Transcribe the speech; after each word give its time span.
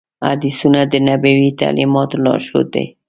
حدیثونه 0.27 0.79
د 0.91 0.93
نبوي 1.07 1.49
تعلیماتو 1.61 2.15
لارښود 2.23 2.67
دي. 2.75 2.85